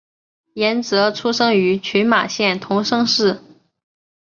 [0.53, 3.39] 岩泽出生于群马县桐生市。